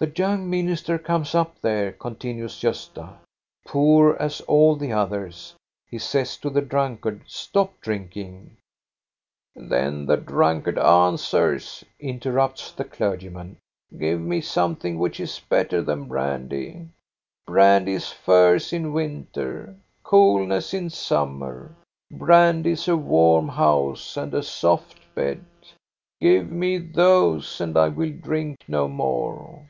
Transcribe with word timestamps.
The 0.00 0.10
young 0.16 0.48
minister 0.48 0.96
comes 0.98 1.34
up 1.34 1.60
there," 1.60 1.92
continues 1.92 2.58
Gosta, 2.62 3.16
"poor 3.66 4.16
as 4.18 4.40
all 4.40 4.74
the 4.76 4.94
others. 4.94 5.56
He 5.90 5.98
says 5.98 6.38
to 6.38 6.48
the 6.48 6.62
drunkard: 6.62 7.20
Stop 7.26 7.78
drinking!"" 7.82 8.56
Then 9.54 10.06
the 10.06 10.16
drunkard 10.16 10.78
answers," 10.78 11.84
interrupts 11.98 12.72
the 12.72 12.84
clergy 12.84 13.28
man: 13.28 13.58
"Give 13.98 14.18
me 14.18 14.40
something 14.40 14.98
which 14.98 15.20
is 15.20 15.38
better 15.50 15.82
than 15.82 16.08
brandy! 16.08 16.88
Brandy 17.44 17.92
is 17.92 18.10
furs 18.10 18.72
in 18.72 18.94
winter, 18.94 19.76
coolness 20.02 20.72
in 20.72 20.88
sum 20.88 21.40
mer. 21.40 21.74
Brandy 22.10 22.70
is 22.70 22.88
a 22.88 22.96
warm 22.96 23.48
house 23.48 24.16
and 24.16 24.32
a 24.32 24.42
soft 24.42 24.96
bed. 25.14 25.44
Give 26.22 26.50
me 26.50 26.78
those, 26.78 27.60
and 27.60 27.76
I 27.76 27.88
will 27.88 28.12
drink 28.18 28.56
no 28.66 28.88
more." 28.88 29.66